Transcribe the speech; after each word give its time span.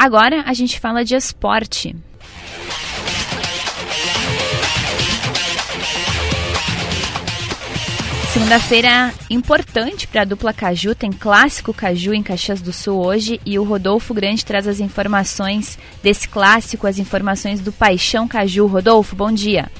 Agora 0.00 0.44
a 0.46 0.54
gente 0.54 0.80
fala 0.80 1.04
de 1.04 1.14
esporte. 1.14 1.94
Segunda-feira 8.32 9.12
importante 9.28 10.06
para 10.06 10.22
a 10.22 10.24
dupla 10.24 10.54
Caju, 10.54 10.94
tem 10.94 11.12
clássico 11.12 11.74
Caju 11.74 12.14
em 12.14 12.22
Caxias 12.22 12.62
do 12.62 12.72
Sul 12.72 13.04
hoje 13.04 13.38
e 13.44 13.58
o 13.58 13.62
Rodolfo 13.62 14.14
Grande 14.14 14.42
traz 14.42 14.66
as 14.66 14.80
informações 14.80 15.78
desse 16.02 16.26
clássico, 16.26 16.86
as 16.86 16.98
informações 16.98 17.60
do 17.60 17.70
Paixão 17.70 18.26
Caju. 18.26 18.66
Rodolfo, 18.66 19.14
bom 19.14 19.30
dia. 19.30 19.70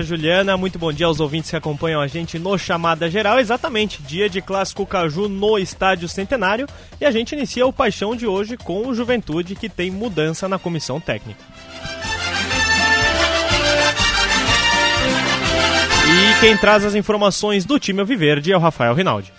Juliana, 0.00 0.56
muito 0.56 0.78
bom 0.78 0.90
dia 0.90 1.06
aos 1.06 1.20
ouvintes 1.20 1.50
que 1.50 1.56
acompanham 1.56 2.00
a 2.00 2.06
gente 2.06 2.38
no 2.38 2.56
Chamada 2.56 3.10
Geral. 3.10 3.38
Exatamente, 3.38 4.02
dia 4.02 4.30
de 4.30 4.40
Clássico 4.40 4.86
Caju 4.86 5.28
no 5.28 5.58
Estádio 5.58 6.08
Centenário 6.08 6.66
e 6.98 7.04
a 7.04 7.10
gente 7.10 7.32
inicia 7.32 7.66
o 7.66 7.72
Paixão 7.72 8.16
de 8.16 8.26
hoje 8.26 8.56
com 8.56 8.86
o 8.86 8.94
Juventude 8.94 9.54
que 9.54 9.68
tem 9.68 9.90
mudança 9.90 10.48
na 10.48 10.58
comissão 10.58 10.98
técnica. 10.98 11.40
E 16.04 16.40
quem 16.40 16.56
traz 16.56 16.84
as 16.84 16.94
informações 16.94 17.64
do 17.64 17.78
time 17.78 18.00
Alviverde 18.00 18.52
é 18.52 18.56
o 18.56 18.60
Rafael 18.60 18.94
Rinaldi. 18.94 19.32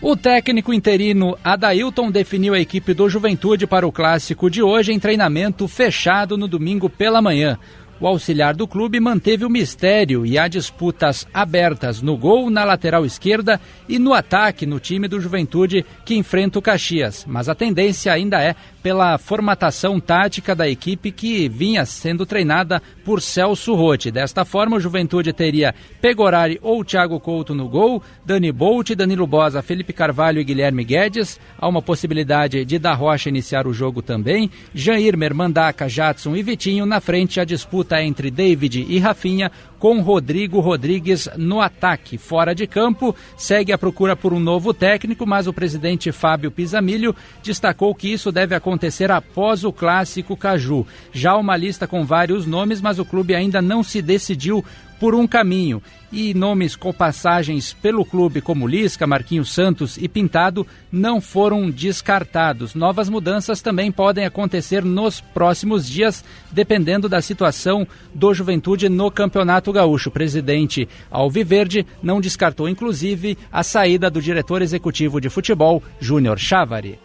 O 0.00 0.14
técnico 0.14 0.74
interino 0.74 1.38
Adailton 1.42 2.10
definiu 2.10 2.52
a 2.52 2.60
equipe 2.60 2.92
do 2.92 3.08
Juventude 3.08 3.66
para 3.66 3.86
o 3.86 3.92
clássico 3.92 4.50
de 4.50 4.62
hoje 4.62 4.92
em 4.92 5.00
treinamento 5.00 5.66
fechado 5.66 6.36
no 6.36 6.46
domingo 6.46 6.90
pela 6.90 7.22
manhã. 7.22 7.58
O 7.98 8.06
auxiliar 8.06 8.54
do 8.54 8.68
clube 8.68 9.00
manteve 9.00 9.46
o 9.46 9.50
mistério 9.50 10.26
e 10.26 10.38
há 10.38 10.46
disputas 10.48 11.26
abertas 11.32 12.02
no 12.02 12.14
gol, 12.14 12.50
na 12.50 12.62
lateral 12.62 13.06
esquerda 13.06 13.58
e 13.88 13.98
no 13.98 14.12
ataque 14.12 14.66
no 14.66 14.78
time 14.78 15.08
do 15.08 15.18
Juventude 15.18 15.84
que 16.04 16.14
enfrenta 16.14 16.58
o 16.58 16.62
Caxias. 16.62 17.24
Mas 17.26 17.48
a 17.48 17.54
tendência 17.54 18.12
ainda 18.12 18.42
é 18.42 18.54
pela 18.86 19.18
formatação 19.18 19.98
tática 19.98 20.54
da 20.54 20.68
equipe 20.68 21.10
que 21.10 21.48
vinha 21.48 21.84
sendo 21.84 22.24
treinada 22.24 22.80
por 23.04 23.20
Celso 23.20 23.74
Rotti. 23.74 24.12
Desta 24.12 24.44
forma, 24.44 24.76
o 24.76 24.80
Juventude 24.80 25.32
teria 25.32 25.74
Pegorari 26.00 26.56
ou 26.62 26.84
Thiago 26.84 27.18
Couto 27.18 27.52
no 27.52 27.68
gol, 27.68 28.00
Dani 28.24 28.52
Bolt, 28.52 28.92
Danilo 28.94 29.26
Bosa, 29.26 29.60
Felipe 29.60 29.92
Carvalho 29.92 30.40
e 30.40 30.44
Guilherme 30.44 30.84
Guedes. 30.84 31.40
Há 31.58 31.66
uma 31.66 31.82
possibilidade 31.82 32.64
de 32.64 32.78
Da 32.78 32.94
Rocha 32.94 33.28
iniciar 33.28 33.66
o 33.66 33.72
jogo 33.72 34.02
também. 34.02 34.48
Jair, 34.72 35.16
Mandaca, 35.34 35.88
Jadson 35.88 36.36
e 36.36 36.42
Vitinho. 36.44 36.86
Na 36.86 37.00
frente, 37.00 37.40
a 37.40 37.44
disputa 37.44 38.00
entre 38.00 38.30
David 38.30 38.86
e 38.88 39.00
Rafinha 39.00 39.50
com 39.78 40.00
Rodrigo 40.00 40.60
Rodrigues 40.60 41.28
no 41.36 41.60
ataque. 41.60 42.18
Fora 42.18 42.54
de 42.54 42.66
campo, 42.66 43.14
segue 43.36 43.72
a 43.72 43.78
procura 43.78 44.16
por 44.16 44.32
um 44.32 44.40
novo 44.40 44.72
técnico, 44.72 45.26
mas 45.26 45.46
o 45.46 45.52
presidente 45.52 46.12
Fábio 46.12 46.50
Pisamilho 46.50 47.14
destacou 47.42 47.94
que 47.94 48.12
isso 48.12 48.32
deve 48.32 48.54
acontecer 48.54 49.10
após 49.10 49.64
o 49.64 49.72
clássico 49.72 50.36
Caju. 50.36 50.86
Já 51.12 51.36
uma 51.36 51.56
lista 51.56 51.86
com 51.86 52.04
vários 52.04 52.46
nomes, 52.46 52.80
mas 52.80 52.98
o 52.98 53.04
clube 53.04 53.34
ainda 53.34 53.60
não 53.60 53.82
se 53.82 54.00
decidiu 54.00 54.64
por 54.98 55.14
um 55.14 55.26
caminho. 55.26 55.82
E 56.12 56.32
nomes 56.32 56.76
com 56.76 56.92
passagens 56.92 57.74
pelo 57.74 58.04
clube 58.04 58.40
como 58.40 58.66
Lisca, 58.66 59.06
Marquinhos 59.06 59.52
Santos 59.52 59.98
e 59.98 60.08
Pintado 60.08 60.66
não 60.90 61.20
foram 61.20 61.68
descartados. 61.68 62.74
Novas 62.74 63.08
mudanças 63.08 63.60
também 63.60 63.90
podem 63.90 64.24
acontecer 64.24 64.84
nos 64.84 65.20
próximos 65.20 65.88
dias, 65.88 66.24
dependendo 66.52 67.08
da 67.08 67.20
situação 67.20 67.86
do 68.14 68.32
Juventude 68.32 68.88
no 68.88 69.10
Campeonato 69.10 69.72
Gaúcho. 69.72 70.08
O 70.08 70.12
presidente 70.12 70.88
Alviverde 71.10 71.84
não 72.02 72.20
descartou, 72.20 72.68
inclusive, 72.68 73.36
a 73.50 73.62
saída 73.62 74.08
do 74.08 74.22
diretor 74.22 74.62
executivo 74.62 75.20
de 75.20 75.28
futebol, 75.28 75.82
Júnior 76.00 76.38
Chávari. 76.38 76.98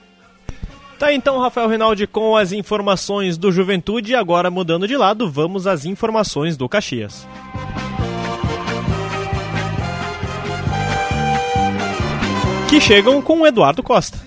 Tá 1.01 1.11
então, 1.11 1.39
Rafael 1.39 1.67
Rinaldi, 1.67 2.05
com 2.05 2.37
as 2.37 2.51
informações 2.51 3.35
do 3.35 3.51
Juventude. 3.51 4.13
Agora, 4.13 4.51
mudando 4.51 4.87
de 4.87 4.95
lado, 4.95 5.31
vamos 5.31 5.65
às 5.65 5.83
informações 5.83 6.55
do 6.55 6.69
Caxias. 6.69 7.27
Que 12.71 12.79
chegam 12.79 13.21
com 13.21 13.41
o 13.41 13.45
Eduardo 13.45 13.83
Costa. 13.83 14.17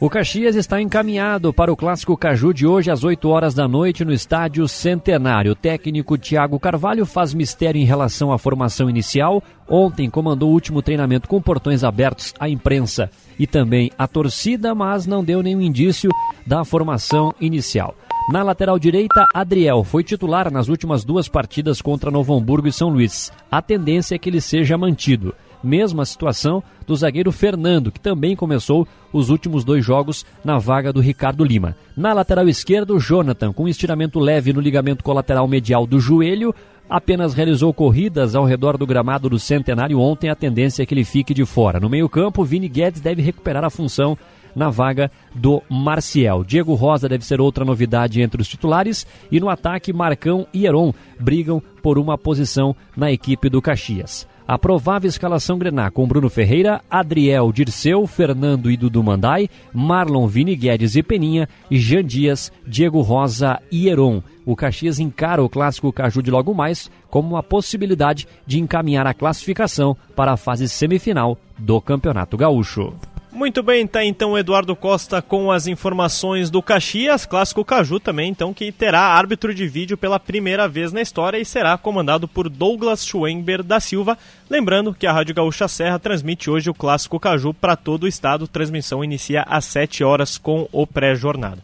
O 0.00 0.10
Caxias 0.10 0.56
está 0.56 0.82
encaminhado 0.82 1.52
para 1.52 1.72
o 1.72 1.76
clássico 1.76 2.16
Caju 2.16 2.52
de 2.52 2.66
hoje 2.66 2.90
às 2.90 3.04
8 3.04 3.28
horas 3.28 3.54
da 3.54 3.68
noite 3.68 4.04
no 4.04 4.12
estádio 4.12 4.66
Centenário. 4.66 5.52
O 5.52 5.54
técnico 5.54 6.18
Thiago 6.18 6.58
Carvalho 6.58 7.06
faz 7.06 7.32
mistério 7.32 7.80
em 7.80 7.84
relação 7.84 8.32
à 8.32 8.38
formação 8.38 8.90
inicial. 8.90 9.40
Ontem 9.68 10.10
comandou 10.10 10.50
o 10.50 10.52
último 10.52 10.82
treinamento 10.82 11.28
com 11.28 11.40
portões 11.40 11.84
abertos 11.84 12.34
à 12.40 12.48
imprensa 12.48 13.08
e 13.38 13.46
também 13.46 13.92
à 13.96 14.08
torcida, 14.08 14.74
mas 14.74 15.06
não 15.06 15.22
deu 15.22 15.40
nenhum 15.40 15.60
indício 15.60 16.10
da 16.44 16.64
formação 16.64 17.32
inicial. 17.40 17.94
Na 18.32 18.42
lateral 18.42 18.80
direita, 18.80 19.28
Adriel 19.32 19.84
foi 19.84 20.02
titular 20.02 20.50
nas 20.50 20.66
últimas 20.66 21.04
duas 21.04 21.28
partidas 21.28 21.80
contra 21.80 22.10
Novo 22.10 22.36
Hamburgo 22.36 22.66
e 22.66 22.72
São 22.72 22.88
Luís. 22.88 23.30
A 23.48 23.62
tendência 23.62 24.16
é 24.16 24.18
que 24.18 24.28
ele 24.28 24.40
seja 24.40 24.76
mantido. 24.76 25.32
Mesma 25.62 26.04
situação 26.04 26.62
do 26.86 26.96
zagueiro 26.96 27.30
Fernando, 27.30 27.92
que 27.92 28.00
também 28.00 28.34
começou 28.34 28.86
os 29.12 29.28
últimos 29.30 29.64
dois 29.64 29.84
jogos 29.84 30.24
na 30.44 30.58
vaga 30.58 30.92
do 30.92 31.00
Ricardo 31.00 31.44
Lima. 31.44 31.76
Na 31.96 32.12
lateral 32.12 32.48
esquerda, 32.48 32.94
o 32.94 33.00
Jonathan, 33.00 33.52
com 33.52 33.68
estiramento 33.68 34.18
leve 34.18 34.52
no 34.52 34.60
ligamento 34.60 35.04
colateral 35.04 35.46
medial 35.46 35.86
do 35.86 36.00
joelho, 36.00 36.54
apenas 36.88 37.34
realizou 37.34 37.72
corridas 37.72 38.34
ao 38.34 38.44
redor 38.44 38.76
do 38.76 38.86
gramado 38.86 39.28
do 39.28 39.38
Centenário 39.38 40.00
ontem. 40.00 40.28
A 40.28 40.34
tendência 40.34 40.82
é 40.82 40.86
que 40.86 40.92
ele 40.92 41.04
fique 41.04 41.32
de 41.32 41.44
fora. 41.44 41.78
No 41.78 41.88
meio-campo, 41.88 42.44
Vini 42.44 42.68
Guedes 42.68 43.00
deve 43.00 43.22
recuperar 43.22 43.64
a 43.64 43.70
função 43.70 44.18
na 44.54 44.70
vaga 44.70 45.10
do 45.34 45.62
Marcial. 45.68 46.44
Diego 46.44 46.74
Rosa 46.74 47.08
deve 47.08 47.24
ser 47.24 47.40
outra 47.40 47.64
novidade 47.64 48.20
entre 48.20 48.40
os 48.40 48.48
titulares 48.48 49.06
e 49.30 49.40
no 49.40 49.48
ataque 49.48 49.92
Marcão 49.92 50.46
e 50.52 50.66
Heron 50.66 50.92
brigam 51.18 51.62
por 51.82 51.98
uma 51.98 52.16
posição 52.16 52.74
na 52.96 53.10
equipe 53.10 53.48
do 53.48 53.62
Caxias. 53.62 54.26
A 54.50 54.58
provável 54.58 55.08
escalação 55.08 55.56
Grená 55.56 55.92
com 55.92 56.08
Bruno 56.08 56.28
Ferreira, 56.28 56.80
Adriel 56.90 57.52
Dirceu, 57.52 58.04
Fernando 58.04 58.68
e 58.68 58.76
Dudu 58.76 59.00
Mandai, 59.00 59.48
Marlon 59.72 60.26
Vini 60.26 60.56
Guedes 60.56 60.96
e 60.96 61.04
Peninha, 61.04 61.48
Jean 61.70 62.04
Dias, 62.04 62.50
Diego 62.66 63.00
Rosa 63.00 63.62
e 63.70 63.88
Heron. 63.88 64.20
O 64.44 64.56
Caxias 64.56 64.98
encara 64.98 65.40
o 65.40 65.48
clássico 65.48 65.92
Caju 65.92 66.20
de 66.20 66.32
logo 66.32 66.52
mais 66.52 66.90
como 67.08 67.28
uma 67.28 67.44
possibilidade 67.44 68.26
de 68.44 68.58
encaminhar 68.58 69.06
a 69.06 69.14
classificação 69.14 69.96
para 70.16 70.32
a 70.32 70.36
fase 70.36 70.68
semifinal 70.68 71.38
do 71.56 71.80
Campeonato 71.80 72.36
Gaúcho. 72.36 72.92
Muito 73.40 73.62
bem, 73.62 73.86
tá 73.86 74.04
então 74.04 74.36
Eduardo 74.36 74.76
Costa 74.76 75.22
com 75.22 75.50
as 75.50 75.66
informações 75.66 76.50
do 76.50 76.60
Caxias, 76.60 77.24
clássico 77.24 77.64
Caju 77.64 77.98
também, 77.98 78.30
então 78.30 78.52
que 78.52 78.70
terá 78.70 79.00
árbitro 79.00 79.54
de 79.54 79.66
vídeo 79.66 79.96
pela 79.96 80.20
primeira 80.20 80.68
vez 80.68 80.92
na 80.92 81.00
história 81.00 81.38
e 81.38 81.44
será 81.46 81.78
comandado 81.78 82.28
por 82.28 82.50
Douglas 82.50 83.02
Schwember 83.02 83.62
da 83.62 83.80
Silva. 83.80 84.18
Lembrando 84.50 84.92
que 84.92 85.06
a 85.06 85.12
Rádio 85.12 85.34
Gaúcha 85.34 85.66
Serra 85.68 85.98
transmite 85.98 86.50
hoje 86.50 86.68
o 86.68 86.74
clássico 86.74 87.18
Caju 87.18 87.54
para 87.54 87.76
todo 87.76 88.02
o 88.02 88.08
estado. 88.08 88.46
Transmissão 88.46 89.02
inicia 89.02 89.42
às 89.48 89.64
7 89.64 90.04
horas 90.04 90.36
com 90.36 90.68
o 90.70 90.86
pré-jornada. 90.86 91.62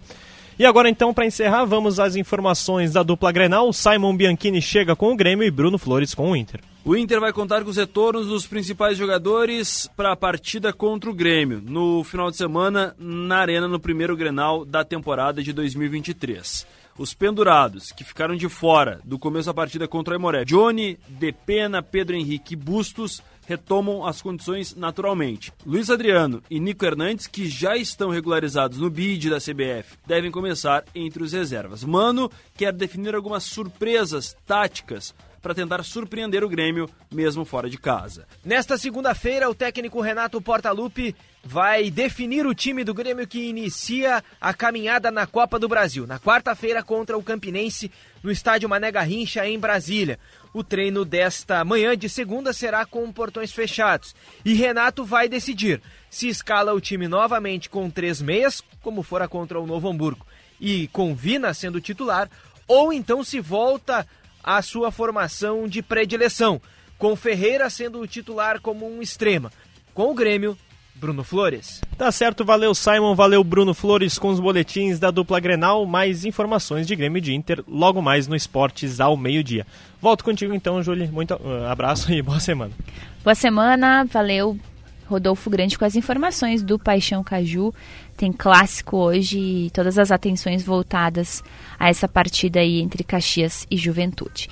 E 0.58 0.64
agora 0.64 0.88
então, 0.88 1.12
para 1.12 1.26
encerrar, 1.26 1.66
vamos 1.66 2.00
às 2.00 2.16
informações 2.16 2.90
da 2.90 3.02
dupla 3.02 3.30
Grenal. 3.30 3.74
Simon 3.74 4.16
Bianchini 4.16 4.62
chega 4.62 4.96
com 4.96 5.12
o 5.12 5.16
Grêmio 5.16 5.46
e 5.46 5.50
Bruno 5.50 5.76
Flores 5.76 6.14
com 6.14 6.30
o 6.30 6.36
Inter. 6.36 6.60
O 6.82 6.96
Inter 6.96 7.20
vai 7.20 7.30
contar 7.30 7.62
com 7.62 7.68
os 7.68 7.76
retornos 7.76 8.28
dos 8.28 8.46
principais 8.46 8.96
jogadores 8.96 9.86
para 9.94 10.12
a 10.12 10.16
partida 10.16 10.72
contra 10.72 11.10
o 11.10 11.14
Grêmio 11.14 11.60
no 11.60 12.02
final 12.04 12.30
de 12.30 12.38
semana 12.38 12.96
na 12.98 13.36
Arena 13.36 13.68
no 13.68 13.78
primeiro 13.78 14.16
Grenal 14.16 14.64
da 14.64 14.82
temporada 14.82 15.42
de 15.42 15.52
2023. 15.52 16.66
Os 16.96 17.12
pendurados 17.12 17.92
que 17.92 18.02
ficaram 18.02 18.34
de 18.34 18.48
fora 18.48 19.00
do 19.04 19.18
começo 19.18 19.46
da 19.46 19.54
partida 19.54 19.86
contra 19.86 20.14
o 20.14 20.16
Aimoré, 20.16 20.46
Johnny, 20.46 20.98
Depena, 21.06 21.82
Pedro 21.82 22.16
Henrique 22.16 22.54
e 22.54 22.56
Bustos 22.56 23.22
retomam 23.46 24.04
as 24.04 24.20
condições 24.20 24.74
naturalmente. 24.74 25.52
Luiz 25.64 25.88
Adriano 25.88 26.42
e 26.50 26.60
Nico 26.60 26.84
Hernandes, 26.84 27.26
que 27.26 27.48
já 27.48 27.76
estão 27.76 28.10
regularizados 28.10 28.78
no 28.78 28.90
bid 28.90 29.30
da 29.30 29.38
CBF, 29.38 29.96
devem 30.06 30.30
começar 30.30 30.84
entre 30.94 31.22
os 31.22 31.32
reservas. 31.32 31.84
Mano 31.84 32.30
quer 32.56 32.72
definir 32.72 33.14
algumas 33.14 33.44
surpresas 33.44 34.36
táticas 34.46 35.14
para 35.46 35.54
tentar 35.54 35.80
surpreender 35.84 36.42
o 36.42 36.48
Grêmio, 36.48 36.90
mesmo 37.08 37.44
fora 37.44 37.70
de 37.70 37.78
casa. 37.78 38.26
Nesta 38.44 38.76
segunda-feira, 38.76 39.48
o 39.48 39.54
técnico 39.54 40.00
Renato 40.00 40.42
Portaluppi 40.42 41.14
vai 41.44 41.88
definir 41.88 42.44
o 42.44 42.52
time 42.52 42.82
do 42.82 42.92
Grêmio 42.92 43.28
que 43.28 43.48
inicia 43.48 44.24
a 44.40 44.52
caminhada 44.52 45.08
na 45.08 45.24
Copa 45.24 45.56
do 45.56 45.68
Brasil, 45.68 46.04
na 46.04 46.18
quarta-feira 46.18 46.82
contra 46.82 47.16
o 47.16 47.22
Campinense, 47.22 47.92
no 48.24 48.32
estádio 48.32 48.68
Mané 48.68 48.90
Garrincha, 48.90 49.46
em 49.46 49.56
Brasília. 49.56 50.18
O 50.52 50.64
treino 50.64 51.04
desta 51.04 51.64
manhã 51.64 51.96
de 51.96 52.08
segunda 52.08 52.52
será 52.52 52.84
com 52.84 53.12
portões 53.12 53.52
fechados. 53.52 54.16
E 54.44 54.52
Renato 54.52 55.04
vai 55.04 55.28
decidir 55.28 55.80
se 56.10 56.26
escala 56.26 56.74
o 56.74 56.80
time 56.80 57.06
novamente 57.06 57.70
com 57.70 57.88
três 57.88 58.20
meias, 58.20 58.60
como 58.82 59.00
fora 59.04 59.28
contra 59.28 59.60
o 59.60 59.66
Novo 59.66 59.88
Hamburgo, 59.88 60.26
e 60.60 60.88
com 60.88 61.14
Vina 61.14 61.54
sendo 61.54 61.80
titular, 61.80 62.28
ou 62.66 62.92
então 62.92 63.22
se 63.22 63.38
volta 63.38 64.04
a 64.46 64.62
sua 64.62 64.92
formação 64.92 65.66
de 65.66 65.82
predileção, 65.82 66.60
com 66.96 67.16
Ferreira 67.16 67.68
sendo 67.68 68.00
o 68.00 68.06
titular 68.06 68.60
como 68.60 68.88
um 68.88 69.02
extrema. 69.02 69.50
Com 69.92 70.12
o 70.12 70.14
Grêmio, 70.14 70.56
Bruno 70.94 71.24
Flores. 71.24 71.80
Tá 71.98 72.10
certo, 72.12 72.44
valeu 72.44 72.74
Simon, 72.74 73.14
valeu 73.14 73.42
Bruno 73.42 73.74
Flores 73.74 74.18
com 74.18 74.28
os 74.28 74.38
boletins 74.38 74.98
da 74.98 75.10
dupla 75.10 75.40
Grenal, 75.40 75.84
mais 75.84 76.24
informações 76.24 76.86
de 76.86 76.94
Grêmio 76.94 77.20
de 77.20 77.34
Inter 77.34 77.62
logo 77.66 78.00
mais 78.00 78.28
no 78.28 78.36
Esportes 78.36 79.00
ao 79.00 79.16
meio-dia. 79.16 79.66
Volto 80.00 80.24
contigo 80.24 80.54
então, 80.54 80.82
Júlia. 80.82 81.10
Muito 81.10 81.34
uh, 81.34 81.66
abraço 81.68 82.10
e 82.14 82.22
boa 82.22 82.40
semana. 82.40 82.72
Boa 83.24 83.34
semana, 83.34 84.04
valeu 84.04 84.56
Rodolfo 85.08 85.48
Grande 85.48 85.78
com 85.78 85.84
as 85.84 85.96
informações 85.96 86.62
do 86.62 86.78
Paixão 86.78 87.22
Caju. 87.22 87.72
Tem 88.16 88.32
clássico 88.32 88.96
hoje 88.96 89.38
e 89.38 89.70
todas 89.70 89.98
as 89.98 90.10
atenções 90.10 90.62
voltadas 90.62 91.42
a 91.78 91.88
essa 91.88 92.08
partida 92.08 92.60
aí 92.60 92.80
entre 92.80 93.04
Caxias 93.04 93.66
e 93.70 93.76
Juventude. 93.76 94.48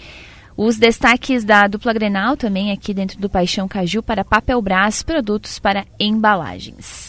Os 0.57 0.79
destaques 0.79 1.43
da 1.43 1.67
dupla 1.67 1.93
Grenal 1.93 2.37
também 2.37 2.71
aqui 2.71 2.95
dentro 2.95 3.19
do 3.19 3.29
Paixão 3.29 3.67
Caju 3.67 4.03
para 4.03 4.25
Papel 4.25 4.63
Brás, 4.63 5.03
produtos 5.03 5.59
para 5.59 5.85
embalagens. 5.99 7.03